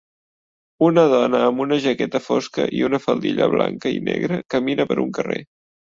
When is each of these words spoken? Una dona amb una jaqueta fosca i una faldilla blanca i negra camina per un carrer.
Una 0.85 1.01
dona 1.11 1.41
amb 1.49 1.61
una 1.67 1.77
jaqueta 1.83 2.21
fosca 2.29 2.67
i 2.79 2.83
una 2.89 3.03
faldilla 3.05 3.51
blanca 3.57 3.93
i 3.99 4.03
negra 4.11 4.41
camina 4.55 4.89
per 4.93 4.99
un 5.05 5.13
carrer. 5.21 5.39